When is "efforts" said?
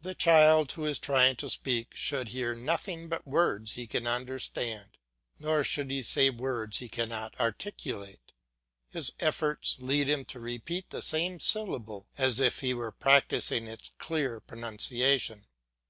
9.20-9.76